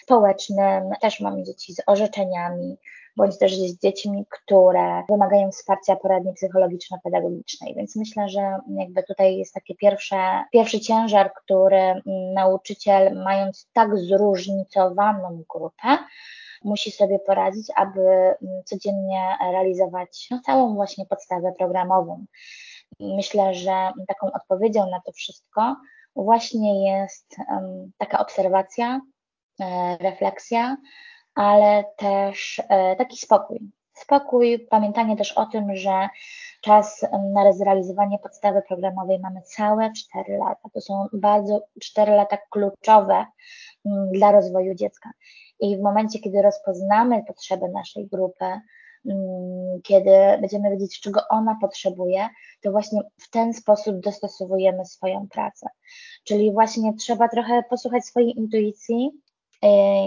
społecznym. 0.02 0.90
Też 1.00 1.20
mam 1.20 1.44
dzieci 1.44 1.74
z 1.74 1.82
orzeczeniami, 1.86 2.76
bądź 3.16 3.38
też 3.38 3.56
z 3.56 3.78
dziećmi, 3.78 4.26
które 4.30 5.02
wymagają 5.08 5.50
wsparcia 5.50 5.96
poradni 5.96 6.32
psychologiczno-pedagogicznej. 6.32 7.74
Więc 7.74 7.96
myślę, 7.96 8.28
że 8.28 8.58
jakby 8.78 9.02
tutaj 9.02 9.36
jest 9.36 9.54
taki 9.54 9.76
pierwsze, 9.76 10.44
pierwszy 10.52 10.80
ciężar, 10.80 11.32
który 11.34 12.02
nauczyciel, 12.34 13.22
mając 13.24 13.68
tak 13.72 13.98
zróżnicowaną 13.98 15.44
grupę, 15.48 15.98
musi 16.64 16.90
sobie 16.90 17.18
poradzić, 17.18 17.66
aby 17.76 18.34
codziennie 18.64 19.36
realizować 19.52 20.28
no, 20.30 20.40
całą 20.46 20.74
właśnie 20.74 21.06
podstawę 21.06 21.52
programową. 21.58 22.24
Myślę, 23.00 23.54
że 23.54 23.92
taką 24.08 24.32
odpowiedzią 24.32 24.90
na 24.90 25.00
to 25.00 25.12
wszystko 25.12 25.76
właśnie 26.16 26.92
jest 26.92 27.36
um, 27.48 27.92
taka 27.98 28.18
obserwacja, 28.18 29.00
refleksja, 30.00 30.76
ale 31.34 31.84
też 31.96 32.62
e, 32.68 32.96
taki 32.96 33.16
spokój. 33.16 33.60
Spokój, 33.94 34.66
pamiętanie 34.70 35.16
też 35.16 35.32
o 35.32 35.46
tym, 35.46 35.76
że 35.76 36.08
czas 36.60 37.06
na 37.34 37.52
zrealizowanie 37.52 38.18
podstawy 38.18 38.62
programowej 38.68 39.18
mamy 39.18 39.42
całe 39.42 39.92
4 39.92 40.38
lata. 40.38 40.68
To 40.74 40.80
są 40.80 41.06
bardzo 41.12 41.66
4 41.80 42.12
lata 42.12 42.38
kluczowe 42.50 43.26
mm, 43.86 44.12
dla 44.12 44.32
rozwoju 44.32 44.74
dziecka. 44.74 45.10
I 45.60 45.76
w 45.76 45.80
momencie, 45.80 46.18
kiedy 46.18 46.42
rozpoznamy 46.42 47.24
potrzeby 47.26 47.68
naszej 47.68 48.06
grupy, 48.06 48.44
mm, 48.44 49.80
kiedy 49.82 50.10
będziemy 50.40 50.70
wiedzieć, 50.70 51.00
czego 51.00 51.20
ona 51.28 51.56
potrzebuje, 51.60 52.28
to 52.62 52.70
właśnie 52.70 53.00
w 53.18 53.30
ten 53.30 53.54
sposób 53.54 54.00
dostosowujemy 54.00 54.84
swoją 54.84 55.28
pracę. 55.28 55.66
Czyli 56.24 56.52
właśnie 56.52 56.94
trzeba 56.94 57.28
trochę 57.28 57.62
posłuchać 57.70 58.04
swojej 58.04 58.38
intuicji, 58.38 59.10
E, 59.10 59.29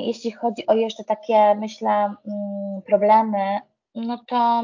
jeśli 0.05 0.31
chodzi 0.31 0.67
o 0.67 0.73
jeszcze 0.73 1.03
takie, 1.03 1.55
myślę, 1.55 1.89
mm, 1.89 2.81
problemy, 2.87 3.59
no 3.95 4.23
to 4.27 4.63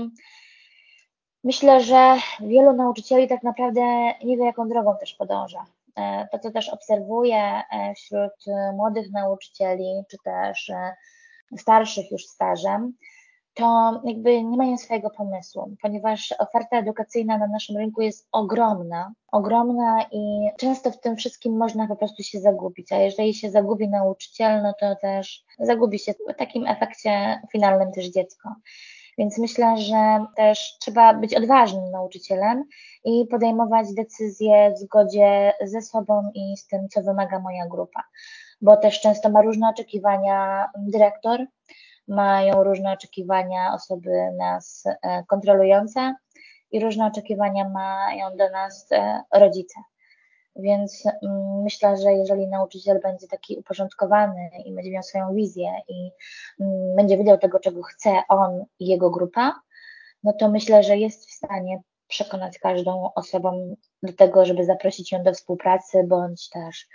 myślę, 1.44 1.82
że 1.82 2.16
wielu 2.40 2.74
nauczycieli 2.74 3.28
tak 3.28 3.44
naprawdę 3.44 3.82
nie 4.24 4.38
wie, 4.38 4.46
jaką 4.46 4.70
drogą 4.70 4.98
też 4.98 5.14
podąża. 5.14 5.66
E, 5.96 6.28
to, 6.32 6.40
co 6.40 6.52
też 6.52 6.70
obserwuję 6.70 7.62
e, 7.72 7.94
wśród 7.96 8.46
młodych 8.74 9.12
nauczycieli, 9.12 10.04
czy 10.10 10.18
też 10.24 10.72
starszych 11.58 12.12
już 12.12 12.26
stażem, 12.26 12.94
to 13.60 14.02
jakby 14.04 14.44
nie 14.44 14.58
mają 14.58 14.78
swojego 14.78 15.10
pomysłu, 15.10 15.76
ponieważ 15.82 16.34
oferta 16.40 16.78
edukacyjna 16.78 17.38
na 17.38 17.48
naszym 17.48 17.78
rynku 17.78 18.02
jest 18.02 18.28
ogromna, 18.32 19.14
ogromna 19.32 20.06
i 20.12 20.50
często 20.58 20.92
w 20.92 21.00
tym 21.00 21.16
wszystkim 21.16 21.58
można 21.58 21.88
po 21.88 21.96
prostu 21.96 22.24
się 22.24 22.40
zagubić, 22.40 22.92
a 22.92 22.98
jeżeli 22.98 23.34
się 23.34 23.52
zagubi 23.52 23.90
nauczyciel, 23.90 24.62
no 24.62 24.74
to 24.80 24.96
też 24.96 25.44
zagubi 25.60 26.00
się 26.00 26.14
w 26.14 26.38
takim 26.38 26.68
efekcie 26.68 27.42
finalnym 27.52 27.92
też 27.92 28.06
dziecko. 28.06 28.50
Więc 29.18 29.38
myślę, 29.38 29.78
że 29.78 30.26
też 30.36 30.78
trzeba 30.80 31.14
być 31.14 31.36
odważnym 31.36 31.92
nauczycielem 31.92 32.64
i 33.04 33.26
podejmować 33.32 33.94
decyzje 33.94 34.74
w 34.76 34.80
zgodzie 34.80 35.54
ze 35.62 35.82
sobą 35.82 36.32
i 36.34 36.58
z 36.58 36.68
tym, 36.68 36.90
co 36.90 37.02
wymaga 37.02 37.40
moja 37.40 37.68
grupa, 37.68 38.04
bo 38.62 38.78
też 38.78 39.02
często 39.02 39.30
ma 39.30 39.42
różne 39.42 39.70
oczekiwania 39.70 40.70
dyrektor, 40.78 41.46
mają 42.10 42.64
różne 42.64 42.94
oczekiwania 42.94 43.74
osoby 43.74 44.12
nas 44.38 44.84
e, 44.86 45.24
kontrolujące 45.28 46.16
i 46.72 46.80
różne 46.80 47.06
oczekiwania 47.06 47.70
mają 47.70 48.38
do 48.38 48.50
nas 48.50 48.88
e, 48.92 49.22
rodzice. 49.34 49.80
Więc 50.56 51.04
mm, 51.06 51.62
myślę, 51.64 51.98
że 51.98 52.14
jeżeli 52.14 52.48
nauczyciel 52.48 53.00
będzie 53.04 53.28
taki 53.28 53.58
uporządkowany 53.58 54.50
i 54.66 54.74
będzie 54.74 54.92
miał 54.92 55.04
swoją 55.04 55.34
wizję 55.34 55.72
i 55.88 56.12
mm, 56.60 56.96
będzie 56.96 57.18
wiedział 57.18 57.38
tego, 57.38 57.60
czego 57.60 57.84
chce 57.84 58.22
on 58.30 58.66
i 58.80 58.88
jego 58.88 59.10
grupa, 59.10 59.60
no 60.24 60.34
to 60.34 60.50
myślę, 60.50 60.84
że 60.84 60.98
jest 60.98 61.30
w 61.30 61.32
stanie 61.32 61.82
przekonać 62.08 62.60
każdą 62.60 63.10
osobą 63.16 63.76
do 64.04 64.14
tego, 64.14 64.46
żeby 64.46 64.66
zaprosić 64.66 65.12
ją 65.12 65.24
do 65.24 65.34
współpracy, 65.34 66.04
bądź 66.08 66.50
też 66.50 66.88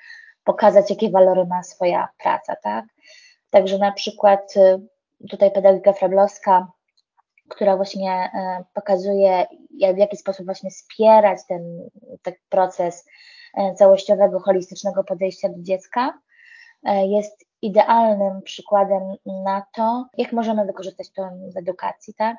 pokazać, 0.45 0.91
jakie 0.91 1.11
walory 1.11 1.47
ma 1.47 1.63
swoja 1.63 2.09
praca, 2.23 2.57
tak? 2.63 2.85
Także 3.51 3.79
na 3.79 3.93
przykład 3.93 4.57
y, 4.57 4.81
tutaj 5.31 5.51
pedagogika 5.51 5.93
frablowska, 5.93 6.73
która 7.49 7.77
właśnie 7.77 8.13
e, 8.13 8.65
pokazuje, 8.75 9.47
w 9.95 9.99
jaki 9.99 10.17
sposób 10.17 10.47
właśnie 10.47 10.71
wspierać 10.71 11.39
ten, 11.49 11.89
ten 12.23 12.35
proces 12.49 13.07
e, 13.55 13.75
całościowego, 13.75 14.41
holistycznego 14.41 15.05
podejścia 15.05 15.49
do 15.49 15.63
dziecka, 15.63 16.19
e, 16.85 17.07
jest 17.07 17.45
idealnym 17.63 18.43
przykładem 18.43 19.03
na 19.27 19.63
to, 19.75 20.07
jak 20.19 20.33
możemy 20.33 20.65
wykorzystać 20.65 21.13
to 21.13 21.31
w 21.55 21.57
edukacji, 21.57 22.15
tak? 22.15 22.37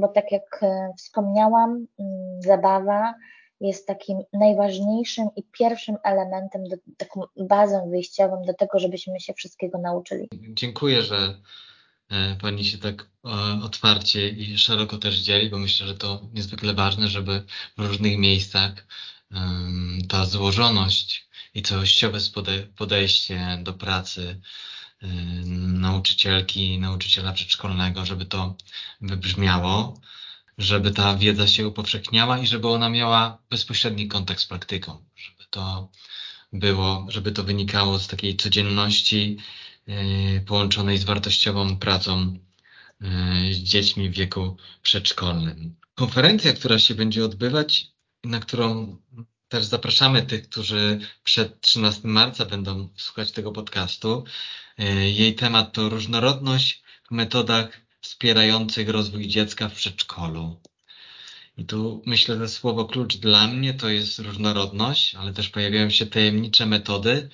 Bo 0.00 0.08
tak 0.08 0.32
jak 0.32 0.60
wspomniałam, 0.96 1.86
zabawa 2.38 3.14
jest 3.60 3.86
takim 3.86 4.18
najważniejszym 4.32 5.28
i 5.36 5.42
pierwszym 5.42 5.96
elementem, 6.04 6.64
do, 6.64 6.76
taką 6.96 7.22
bazą 7.36 7.90
wyjściową 7.90 8.42
do 8.46 8.54
tego, 8.54 8.78
żebyśmy 8.78 9.20
się 9.20 9.34
wszystkiego 9.34 9.78
nauczyli. 9.78 10.28
Dziękuję, 10.32 11.02
że 11.02 11.34
E, 12.10 12.36
pani 12.36 12.64
się 12.64 12.78
tak 12.78 13.02
e, 13.24 13.28
otwarcie 13.64 14.28
i 14.28 14.58
szeroko 14.58 14.98
też 14.98 15.18
dzieli, 15.18 15.50
bo 15.50 15.58
myślę, 15.58 15.86
że 15.86 15.94
to 15.94 16.28
niezwykle 16.32 16.74
ważne, 16.74 17.08
żeby 17.08 17.44
w 17.78 17.86
różnych 17.86 18.18
miejscach 18.18 18.86
ta 20.08 20.24
złożoność 20.26 21.28
i 21.54 21.62
całościowe 21.62 22.18
podejście 22.76 23.58
do 23.62 23.72
pracy 23.72 24.40
e, 25.02 25.06
nauczycielki, 25.56 26.78
nauczyciela 26.78 27.32
przedszkolnego, 27.32 28.06
żeby 28.06 28.26
to 28.26 28.56
wybrzmiało, 29.00 30.00
żeby 30.58 30.90
ta 30.90 31.16
wiedza 31.16 31.46
się 31.46 31.68
upowszechniała 31.68 32.38
i 32.38 32.46
żeby 32.46 32.68
ona 32.68 32.88
miała 32.88 33.38
bezpośredni 33.50 34.08
kontakt 34.08 34.40
z 34.40 34.46
praktyką, 34.46 35.04
żeby 35.16 35.44
to 35.50 35.88
było, 36.52 37.06
żeby 37.08 37.32
to 37.32 37.44
wynikało 37.44 37.98
z 37.98 38.06
takiej 38.06 38.36
codzienności 38.36 39.38
E, 39.88 40.40
połączonej 40.40 40.98
z 40.98 41.04
wartościową 41.04 41.76
pracą 41.78 42.38
e, 43.00 43.06
z 43.52 43.56
dziećmi 43.56 44.10
w 44.10 44.12
wieku 44.12 44.56
przedszkolnym. 44.82 45.76
Konferencja, 45.94 46.52
która 46.52 46.78
się 46.78 46.94
będzie 46.94 47.24
odbywać, 47.24 47.86
na 48.24 48.40
którą 48.40 48.96
też 49.48 49.64
zapraszamy 49.64 50.22
tych, 50.22 50.48
którzy 50.48 50.98
przed 51.24 51.60
13 51.60 52.08
marca 52.08 52.44
będą 52.44 52.88
słuchać 52.96 53.32
tego 53.32 53.52
podcastu. 53.52 54.24
E, 54.78 55.10
jej 55.10 55.34
temat 55.34 55.72
to 55.72 55.88
różnorodność 55.88 56.82
w 57.08 57.10
metodach 57.10 57.85
wspierających 58.06 58.88
rozwój 58.88 59.28
dziecka 59.28 59.68
w 59.68 59.74
przedszkolu. 59.74 60.60
I 61.58 61.64
tu 61.64 62.02
myślę, 62.06 62.38
że 62.38 62.48
słowo 62.48 62.84
klucz 62.84 63.16
dla 63.16 63.48
mnie 63.48 63.74
to 63.74 63.88
jest 63.88 64.18
różnorodność, 64.18 65.14
ale 65.14 65.32
też 65.32 65.48
pojawiają 65.48 65.90
się 65.90 66.06
tajemnicze 66.06 66.66
metody, 66.66 67.30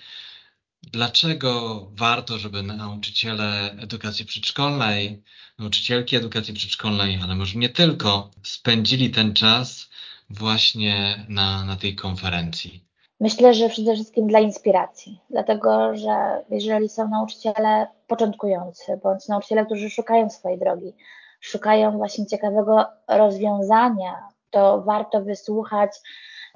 Dlaczego 0.82 1.86
warto, 1.92 2.38
żeby 2.38 2.62
nauczyciele 2.62 3.72
edukacji 3.78 4.24
przedszkolnej, 4.24 5.22
nauczycielki 5.58 6.16
edukacji 6.16 6.54
przedszkolnej, 6.54 7.16
ale 7.22 7.34
może 7.34 7.58
nie 7.58 7.68
tylko, 7.68 8.30
spędzili 8.42 9.10
ten 9.10 9.34
czas 9.34 9.90
właśnie 10.30 11.26
na, 11.28 11.64
na 11.64 11.76
tej 11.76 11.96
konferencji? 11.96 12.84
Myślę, 13.22 13.54
że 13.54 13.68
przede 13.68 13.94
wszystkim 13.94 14.26
dla 14.26 14.40
inspiracji, 14.40 15.20
dlatego 15.30 15.96
że 15.96 16.44
jeżeli 16.50 16.88
są 16.88 17.08
nauczyciele 17.08 17.86
początkujący, 18.06 19.00
bądź 19.02 19.28
nauczyciele, 19.28 19.66
którzy 19.66 19.90
szukają 19.90 20.30
swojej 20.30 20.58
drogi, 20.58 20.94
szukają 21.40 21.96
właśnie 21.96 22.26
ciekawego 22.26 22.84
rozwiązania, 23.08 24.28
to 24.50 24.82
warto 24.82 25.22
wysłuchać 25.22 25.90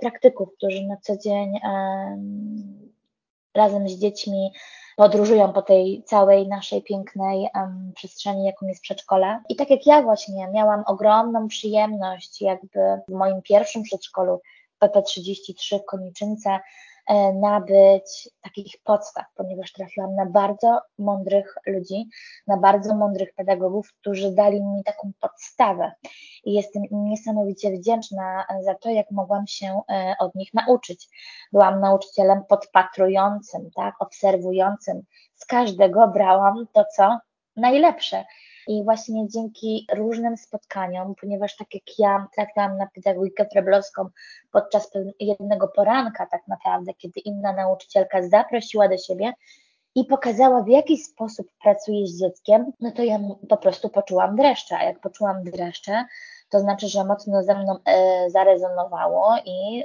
praktyków, 0.00 0.48
którzy 0.56 0.86
na 0.86 0.96
co 0.96 1.16
dzień 1.16 1.60
razem 3.54 3.88
z 3.88 3.92
dziećmi 3.92 4.52
podróżują 4.96 5.52
po 5.52 5.62
tej 5.62 6.02
całej 6.02 6.48
naszej 6.48 6.82
pięknej 6.82 7.48
przestrzeni, 7.94 8.44
jaką 8.44 8.66
jest 8.66 8.82
przedszkole. 8.82 9.40
I 9.48 9.56
tak 9.56 9.70
jak 9.70 9.86
ja 9.86 10.02
właśnie 10.02 10.48
miałam 10.48 10.82
ogromną 10.86 11.48
przyjemność, 11.48 12.42
jakby 12.42 12.80
w 13.08 13.12
moim 13.12 13.42
pierwszym 13.42 13.82
przedszkolu 13.82 14.40
PP33 14.82 15.78
w 15.78 15.84
Koniczynce, 15.84 16.58
e, 17.08 17.32
nabyć 17.32 18.28
takich 18.42 18.74
podstaw, 18.84 19.24
ponieważ 19.34 19.72
trafiłam 19.72 20.14
na 20.14 20.26
bardzo 20.26 20.80
mądrych 20.98 21.54
ludzi, 21.66 22.08
na 22.46 22.56
bardzo 22.56 22.94
mądrych 22.94 23.34
pedagogów, 23.34 23.92
którzy 24.00 24.30
dali 24.30 24.64
mi 24.64 24.84
taką 24.84 25.12
podstawę 25.20 25.92
i 26.44 26.52
jestem 26.52 26.82
niesamowicie 26.90 27.70
wdzięczna 27.70 28.44
za 28.64 28.74
to, 28.74 28.90
jak 28.90 29.10
mogłam 29.10 29.46
się 29.46 29.80
e, 29.90 30.14
od 30.18 30.34
nich 30.34 30.54
nauczyć. 30.54 31.08
Byłam 31.52 31.80
nauczycielem 31.80 32.44
podpatrującym, 32.48 33.70
tak, 33.76 33.94
obserwującym. 34.00 35.02
Z 35.34 35.46
każdego 35.46 36.08
brałam 36.08 36.66
to, 36.72 36.84
co 36.96 37.18
najlepsze. 37.56 38.24
I 38.66 38.84
właśnie 38.84 39.28
dzięki 39.28 39.86
różnym 39.94 40.36
spotkaniom, 40.36 41.14
ponieważ 41.20 41.56
tak 41.56 41.74
jak 41.74 41.98
ja 41.98 42.26
trafiłam 42.34 42.76
na 42.76 42.86
pedagogikę 42.86 43.46
freblowską 43.52 44.08
podczas 44.52 44.90
jednego 45.20 45.68
poranka 45.68 46.26
tak 46.26 46.48
naprawdę, 46.48 46.94
kiedy 46.94 47.20
inna 47.20 47.52
nauczycielka 47.52 48.28
zaprosiła 48.28 48.88
do 48.88 48.98
siebie 48.98 49.32
i 49.94 50.04
pokazała 50.04 50.62
w 50.62 50.68
jaki 50.68 50.98
sposób 50.98 51.46
pracuje 51.62 52.06
z 52.06 52.20
dzieckiem, 52.20 52.72
no 52.80 52.90
to 52.90 53.02
ja 53.02 53.18
po 53.48 53.56
prostu 53.56 53.88
poczułam 53.88 54.36
dreszcze, 54.36 54.78
a 54.78 54.84
jak 54.84 55.00
poczułam 55.00 55.44
dreszcze, 55.44 56.04
to 56.48 56.60
znaczy, 56.60 56.88
że 56.88 57.04
mocno 57.04 57.42
ze 57.42 57.54
mną 57.54 57.78
e, 57.84 58.30
zarezonowało 58.30 59.36
i 59.44 59.84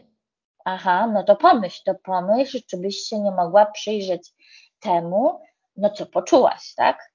aha, 0.65 1.07
no 1.07 1.23
to 1.23 1.35
pomyśl, 1.35 1.81
to 1.85 1.95
pomyśl, 1.95 2.61
czy 2.67 2.77
byś 2.77 2.97
się 2.97 3.19
nie 3.19 3.31
mogła 3.31 3.65
przyjrzeć 3.65 4.33
temu, 4.79 5.39
no 5.77 5.89
co 5.89 6.05
poczułaś, 6.05 6.73
tak? 6.75 7.10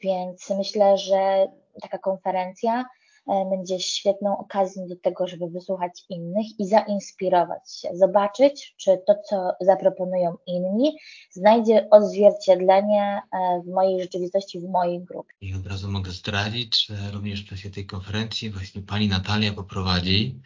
Więc 0.00 0.50
myślę, 0.50 0.98
że 0.98 1.48
taka 1.82 1.98
konferencja 1.98 2.84
e, 3.28 3.46
będzie 3.50 3.80
świetną 3.80 4.38
okazją 4.38 4.86
do 4.86 4.96
tego, 4.96 5.26
żeby 5.26 5.50
wysłuchać 5.50 6.04
innych 6.08 6.46
i 6.58 6.66
zainspirować 6.66 7.80
się, 7.80 7.88
zobaczyć, 7.96 8.74
czy 8.76 9.02
to, 9.06 9.14
co 9.28 9.52
zaproponują 9.60 10.36
inni, 10.46 10.98
znajdzie 11.30 11.90
odzwierciedlenie 11.90 13.22
e, 13.32 13.62
w 13.64 13.68
mojej 13.74 14.00
rzeczywistości, 14.00 14.60
w 14.60 14.68
mojej 14.68 15.00
grupie. 15.00 15.34
I 15.40 15.54
od 15.54 15.66
razu 15.66 15.90
mogę 15.90 16.10
zdradzić, 16.10 16.86
że 16.86 17.10
również 17.12 17.44
w 17.44 17.48
czasie 17.48 17.70
tej 17.70 17.86
konferencji 17.86 18.50
właśnie 18.50 18.82
pani 18.82 19.08
Natalia 19.08 19.52
poprowadzi 19.52 20.40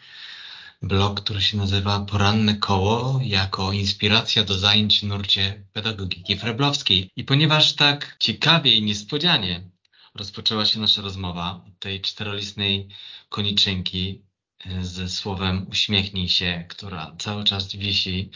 blog, 0.83 1.21
który 1.21 1.41
się 1.41 1.57
nazywa 1.57 2.01
Poranne 2.01 2.57
Koło, 2.57 3.21
jako 3.23 3.73
inspiracja 3.73 4.45
do 4.45 4.59
zajęć 4.59 5.01
w 5.01 5.03
nurcie 5.03 5.65
pedagogiki 5.73 6.37
freblowskiej. 6.37 7.11
I 7.17 7.25
ponieważ 7.25 7.75
tak 7.75 8.17
ciekawie 8.19 8.73
i 8.73 8.83
niespodzianie 8.83 9.71
rozpoczęła 10.15 10.67
się 10.67 10.81
nasza 10.81 11.03
rozmowa 11.03 11.65
tej 11.79 12.01
czterolistnej 12.01 12.89
koniczynki 13.29 14.23
e, 14.67 14.85
ze 14.85 15.09
słowem 15.09 15.67
uśmiechnij 15.71 16.29
się, 16.29 16.65
która 16.69 17.17
cały 17.19 17.45
czas 17.45 17.77
wisi 17.77 18.31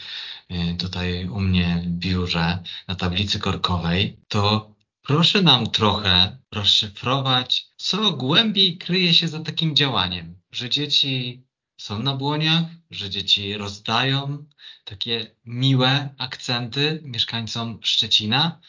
e, 0.49 0.73
tutaj 0.73 1.29
u 1.29 1.39
mnie 1.39 1.83
w 1.85 1.89
biurze 1.89 2.63
na 2.87 2.95
tablicy 2.95 3.39
korkowej, 3.39 4.19
to 4.27 4.75
proszę 5.01 5.41
nam 5.41 5.69
trochę 5.69 6.37
rozszyfrować, 6.51 7.67
co 7.77 8.11
głębiej 8.11 8.77
kryje 8.77 9.13
się 9.13 9.27
za 9.27 9.39
takim 9.39 9.75
działaniem, 9.75 10.41
że 10.51 10.69
dzieci 10.69 11.46
są 11.77 11.99
na 11.99 12.15
błoniach, 12.15 12.63
że 12.91 13.09
dzieci 13.09 13.57
rozdają 13.57 14.45
takie 14.85 15.27
miłe 15.45 16.09
akcenty 16.17 17.01
mieszkańcom 17.03 17.79
Szczecina. 17.81 18.59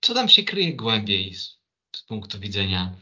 Co 0.00 0.14
tam 0.14 0.28
się 0.28 0.42
kryje 0.42 0.76
głębiej 0.76 1.34
z, 1.34 1.58
z 1.96 2.02
punktu 2.02 2.40
widzenia 2.40 2.92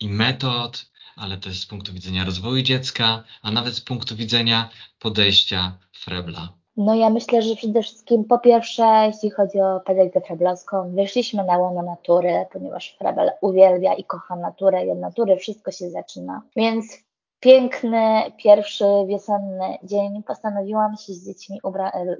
i 0.00 0.08
metod, 0.08 0.86
ale 1.16 1.38
też 1.38 1.60
z 1.60 1.66
punktu 1.66 1.92
widzenia 1.92 2.24
rozwoju 2.24 2.62
dziecka, 2.62 3.24
a 3.42 3.50
nawet 3.50 3.74
z 3.74 3.80
punktu 3.80 4.16
widzenia 4.16 4.70
podejścia 4.98 5.78
Frebla? 5.92 6.52
No 6.76 6.94
ja 6.94 7.10
myślę, 7.10 7.42
że 7.42 7.56
przede 7.56 7.82
wszystkim 7.82 8.24
po 8.24 8.38
pierwsze, 8.38 8.82
jeśli 9.06 9.30
chodzi 9.30 9.60
o 9.60 9.80
pedagogikę 9.80 10.20
freblowską, 10.20 10.94
wyszliśmy 10.94 11.44
na 11.44 11.58
łono 11.58 11.82
natury, 11.82 12.46
ponieważ 12.52 12.96
Frebel 12.98 13.30
uwielbia 13.40 13.94
i 13.94 14.04
kocha 14.04 14.36
naturę 14.36 14.86
i 14.86 14.90
od 14.90 14.98
natury 14.98 15.36
wszystko 15.36 15.72
się 15.72 15.90
zaczyna. 15.90 16.42
Więc 16.56 17.05
piękny, 17.40 18.32
pierwszy 18.36 18.84
wiosenny 19.08 19.78
dzień 19.82 20.22
postanowiłam 20.22 20.96
się 20.96 21.12
z 21.12 21.26
dziećmi 21.26 21.60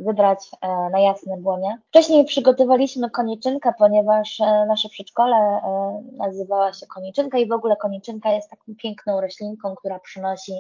wybrać 0.01 0.39
e, 0.61 0.91
na 0.91 1.01
jasne 1.01 1.37
błonie. 1.37 1.79
Wcześniej 1.89 2.25
przygotowaliśmy 2.25 3.11
koniczynkę, 3.11 3.73
ponieważ 3.79 4.41
e, 4.41 4.67
nasze 4.69 4.89
przedszkole 4.89 5.37
e, 5.37 6.03
nazywała 6.13 6.73
się 6.73 6.87
koniczynka 6.87 7.39
i 7.39 7.49
w 7.49 7.53
ogóle 7.53 7.77
koniczynka 7.77 8.33
jest 8.33 8.51
taką 8.51 8.75
piękną 8.83 9.21
roślinką, 9.21 9.75
która 9.77 9.99
przynosi 9.99 10.53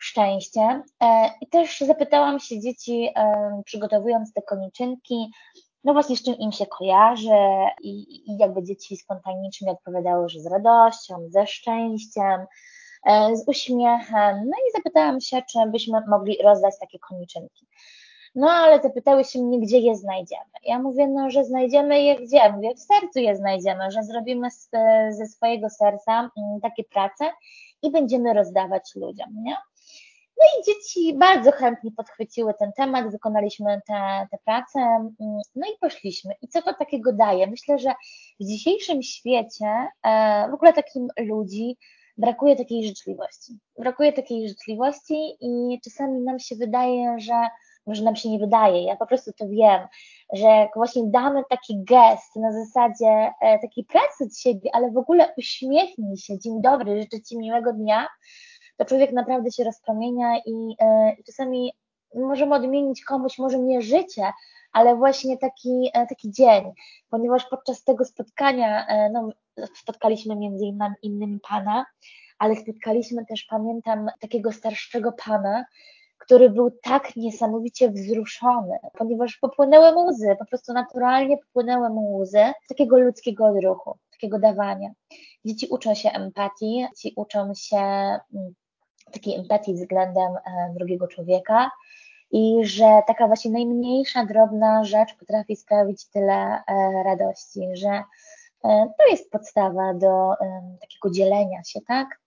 szczęście. 0.00 0.82
I 1.40 1.46
też 1.46 1.80
zapytałam 1.80 2.40
się 2.40 2.60
dzieci, 2.60 3.08
przygotowując 3.64 4.32
te 4.32 4.42
koniczynki, 4.42 5.30
no 5.84 5.92
właśnie 5.92 6.16
z 6.16 6.22
czym 6.22 6.34
im 6.34 6.52
się 6.52 6.66
kojarzy 6.66 7.38
i, 7.82 8.00
i 8.30 8.36
jakby 8.38 8.62
dzieci 8.62 8.96
spontanicznie 8.96 9.72
odpowiadały, 9.72 10.28
że 10.28 10.40
z 10.40 10.46
radością, 10.46 11.16
ze 11.28 11.46
szczęściem, 11.46 12.46
z 13.34 13.48
uśmiechem. 13.48 14.36
No 14.44 14.56
i 14.68 14.72
zapytałam 14.76 15.20
się, 15.20 15.42
czy 15.52 15.58
byśmy 15.66 16.00
mogli 16.08 16.38
rozdać 16.42 16.74
takie 16.80 16.98
koniczynki. 16.98 17.66
No 18.34 18.50
ale 18.50 18.82
zapytały 18.82 19.24
się 19.24 19.42
mnie, 19.42 19.60
gdzie 19.60 19.78
je 19.78 19.96
znajdziemy. 19.96 20.50
Ja 20.64 20.78
mówię, 20.78 21.06
no, 21.06 21.30
że 21.30 21.44
znajdziemy 21.44 22.02
je 22.02 22.16
gdzie? 22.16 22.52
Mówię, 22.52 22.74
w 22.74 22.80
sercu 22.80 23.18
je 23.18 23.36
znajdziemy, 23.36 23.90
że 23.90 24.02
zrobimy 24.02 24.50
z, 24.50 24.70
ze 25.10 25.26
swojego 25.26 25.70
serca 25.70 26.30
mm, 26.36 26.60
takie 26.60 26.84
prace 26.84 27.30
i 27.82 27.90
będziemy 27.90 28.34
rozdawać 28.34 28.92
ludziom, 28.96 29.28
nie? 29.42 29.56
No 30.40 30.44
i 30.60 30.64
dzieci 30.64 31.14
bardzo 31.14 31.52
chętnie 31.52 31.90
podchwyciły 31.92 32.54
ten 32.58 32.72
temat, 32.72 33.10
wykonaliśmy 33.10 33.80
te, 33.86 34.26
te 34.30 34.38
prace, 34.44 34.80
mm, 34.80 35.40
no 35.54 35.66
i 35.66 35.78
poszliśmy. 35.80 36.34
I 36.42 36.48
co 36.48 36.62
to 36.62 36.74
takiego 36.74 37.12
daje? 37.12 37.46
Myślę, 37.46 37.78
że 37.78 37.94
w 38.40 38.44
dzisiejszym 38.44 39.02
świecie, 39.02 39.86
e, 40.02 40.48
w 40.50 40.54
ogóle 40.54 40.72
takim 40.72 41.08
ludzi, 41.18 41.76
brakuje 42.18 42.56
takiej 42.56 42.86
życzliwości. 42.86 43.58
Brakuje 43.78 44.12
takiej 44.12 44.48
życzliwości 44.48 45.36
i 45.40 45.80
czasami 45.84 46.20
nam 46.20 46.38
się 46.38 46.56
wydaje, 46.56 47.14
że 47.18 47.34
może 47.86 48.04
nam 48.04 48.16
się 48.16 48.30
nie 48.30 48.38
wydaje, 48.38 48.82
ja 48.82 48.96
po 48.96 49.06
prostu 49.06 49.32
to 49.32 49.48
wiem, 49.48 49.80
że 50.32 50.46
jak 50.46 50.70
właśnie 50.76 51.02
damy 51.06 51.42
taki 51.50 51.84
gest 51.84 52.36
na 52.36 52.52
zasadzie 52.52 53.32
e, 53.40 53.58
takiej 53.58 53.84
pracy 53.84 54.24
od 54.24 54.38
siebie, 54.38 54.70
ale 54.72 54.90
w 54.90 54.96
ogóle 54.96 55.34
uśmiechnij 55.38 56.16
się, 56.16 56.38
dzień 56.38 56.62
dobry, 56.62 57.02
życzę 57.02 57.22
Ci 57.22 57.38
miłego 57.38 57.72
dnia, 57.72 58.06
to 58.76 58.84
człowiek 58.84 59.12
naprawdę 59.12 59.52
się 59.52 59.64
rozpromienia 59.64 60.38
i 60.46 60.76
e, 60.80 61.16
czasami 61.26 61.72
możemy 62.14 62.54
odmienić 62.54 63.04
komuś 63.04 63.38
może 63.38 63.58
nie 63.58 63.82
życie, 63.82 64.32
ale 64.72 64.96
właśnie 64.96 65.38
taki, 65.38 65.90
e, 65.94 66.06
taki 66.06 66.30
dzień, 66.30 66.72
ponieważ 67.10 67.44
podczas 67.44 67.84
tego 67.84 68.04
spotkania 68.04 68.86
e, 68.86 69.10
no, 69.10 69.28
spotkaliśmy 69.76 70.36
między 70.36 70.64
innymi 71.02 71.40
pana, 71.48 71.86
ale 72.38 72.56
spotkaliśmy 72.56 73.26
też, 73.26 73.44
pamiętam, 73.50 74.10
takiego 74.20 74.52
starszego 74.52 75.12
pana, 75.12 75.64
który 76.18 76.50
był 76.50 76.70
tak 76.82 77.16
niesamowicie 77.16 77.90
wzruszony, 77.90 78.78
ponieważ 78.98 79.36
popłynęły 79.36 79.92
mu 79.92 80.06
łzy, 80.06 80.36
po 80.38 80.44
prostu 80.44 80.72
naturalnie 80.72 81.38
popłynęły 81.38 81.90
mu 81.90 82.18
łzy 82.18 82.52
takiego 82.68 82.98
ludzkiego 82.98 83.46
odruchu, 83.46 83.98
takiego 84.10 84.38
dawania. 84.38 84.90
Dzieci 85.44 85.66
uczą 85.70 85.94
się 85.94 86.10
empatii, 86.10 86.86
dzieci 86.96 87.12
uczą 87.16 87.54
się 87.54 87.76
mm, 87.76 88.54
takiej 89.12 89.34
empatii 89.34 89.74
względem 89.74 90.36
e, 90.36 90.74
drugiego 90.74 91.08
człowieka, 91.08 91.70
i 92.30 92.60
że 92.62 93.02
taka 93.06 93.26
właśnie 93.26 93.50
najmniejsza, 93.50 94.24
drobna 94.24 94.84
rzecz 94.84 95.14
potrafi 95.14 95.56
sprawić 95.56 96.06
tyle 96.06 96.34
e, 96.34 96.62
radości, 97.04 97.60
że 97.74 97.88
e, 98.64 98.92
to 98.98 99.06
jest 99.10 99.30
podstawa 99.30 99.94
do 99.94 100.34
takiego 100.80 101.10
dzielenia 101.10 101.64
się, 101.64 101.80
tak? 101.80 102.20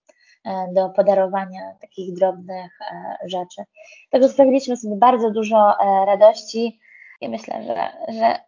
Do 0.72 0.88
podarowania 0.88 1.74
takich 1.80 2.14
drobnych 2.14 2.78
rzeczy. 3.24 3.62
Także 4.10 4.28
sprawiliśmy 4.28 4.76
sobie 4.76 4.96
bardzo 4.96 5.30
dużo 5.30 5.74
radości 6.06 6.80
i 7.20 7.28
myślę, 7.28 7.64
że, 7.64 8.12
że 8.18 8.38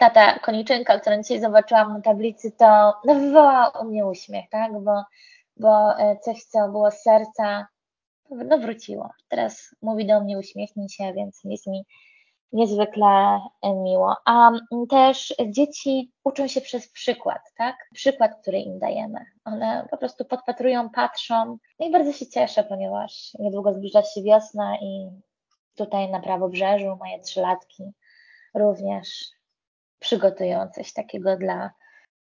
tata 0.00 0.38
koniczynka, 0.38 0.98
którą 0.98 1.22
dzisiaj 1.22 1.40
zobaczyłam 1.40 1.92
na 1.92 2.00
tablicy, 2.00 2.52
to 2.52 2.94
no, 3.04 3.14
wywołała 3.14 3.68
u 3.80 3.84
mnie 3.84 4.06
uśmiech, 4.06 4.48
tak? 4.50 4.72
Bo, 4.72 5.02
bo 5.60 5.94
coś, 6.22 6.44
co 6.44 6.68
było 6.68 6.90
z 6.90 7.02
serca, 7.02 7.66
no 8.30 8.58
wróciło. 8.58 9.10
Teraz 9.28 9.74
mówi 9.82 10.06
do 10.06 10.20
mnie 10.20 10.38
uśmiechnij 10.38 10.88
się, 10.88 11.12
więc 11.12 11.40
jest 11.44 11.66
mi 11.66 11.84
niezwykle 12.52 13.40
miło. 13.64 14.16
A 14.24 14.50
też 14.90 15.34
dzieci 15.48 16.12
uczą 16.24 16.48
się 16.48 16.60
przez 16.60 16.88
przykład, 16.88 17.40
tak? 17.56 17.76
Przykład, 17.94 18.40
który 18.40 18.60
im 18.60 18.78
dajemy. 18.78 19.18
One 19.44 19.86
po 19.90 19.96
prostu 19.96 20.24
podpatrują, 20.24 20.90
patrzą 20.90 21.58
no 21.78 21.86
i 21.86 21.90
bardzo 21.90 22.12
się 22.12 22.26
cieszę, 22.26 22.64
ponieważ 22.64 23.30
niedługo 23.38 23.74
zbliża 23.74 24.02
się 24.02 24.22
wiosna 24.22 24.76
i 24.76 25.10
tutaj 25.74 26.10
na 26.10 26.20
prawobrzeżu 26.20 26.96
moje 26.96 27.20
trzylatki 27.20 27.84
również 28.54 29.24
przygotują 29.98 30.68
coś 30.74 30.92
takiego 30.92 31.36
dla, 31.36 31.70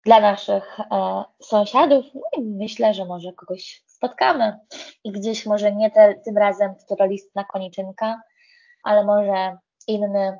dla 0.05 0.19
naszych 0.19 0.79
e, 0.79 1.23
sąsiadów. 1.41 2.05
No 2.15 2.43
myślę, 2.57 2.93
że 2.93 3.05
może 3.05 3.33
kogoś 3.33 3.83
spotkamy 3.87 4.59
i 5.03 5.11
gdzieś 5.11 5.45
może 5.45 5.75
nie 5.75 5.91
te, 5.91 6.15
tym 6.25 6.37
razem 6.37 6.75
czterolistna 6.85 7.43
koniczynka, 7.43 8.21
ale 8.83 9.05
może 9.05 9.57
inny 9.87 10.37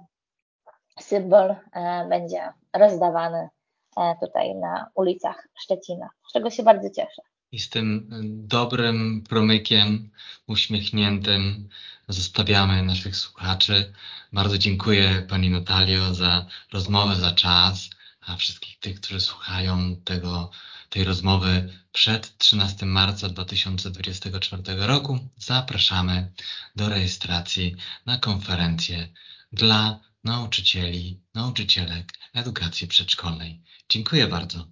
symbol 0.99 1.49
e, 1.51 2.07
będzie 2.09 2.49
rozdawany 2.73 3.49
e, 3.97 4.15
tutaj 4.21 4.55
na 4.55 4.89
ulicach 4.95 5.47
Szczecina, 5.63 6.09
z 6.29 6.33
czego 6.33 6.49
się 6.49 6.63
bardzo 6.63 6.89
cieszę. 6.89 7.21
I 7.51 7.59
z 7.59 7.69
tym 7.69 8.09
dobrym 8.47 9.23
promykiem, 9.29 10.09
uśmiechniętym 10.47 11.69
zostawiamy 12.07 12.83
naszych 12.83 13.15
słuchaczy. 13.15 13.93
Bardzo 14.33 14.57
dziękuję 14.57 15.25
Pani 15.29 15.49
Natalio 15.49 16.13
za 16.13 16.45
rozmowę, 16.73 17.15
za 17.15 17.31
czas, 17.31 17.89
a 18.29 18.35
wszystkich 18.35 18.79
tych, 18.79 19.01
którzy 19.01 19.21
słuchają 19.21 19.95
tego, 19.95 20.51
tej 20.89 21.03
rozmowy 21.03 21.73
przed 21.91 22.37
13 22.37 22.85
marca 22.85 23.29
2024 23.29 24.63
roku, 24.75 25.19
zapraszamy 25.37 26.31
do 26.75 26.89
rejestracji 26.89 27.75
na 28.05 28.17
konferencję 28.17 29.07
dla 29.51 29.99
nauczycieli, 30.23 31.21
nauczycielek 31.35 32.13
edukacji 32.33 32.87
przedszkolnej. 32.87 33.61
Dziękuję 33.89 34.27
bardzo. 34.27 34.67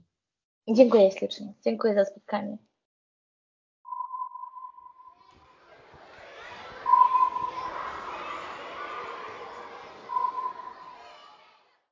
Dziękuję 0.76 1.12
ślicznie. 1.12 1.54
Dziękuję 1.66 1.94
za 1.94 2.06
spotkanie. 2.06 2.58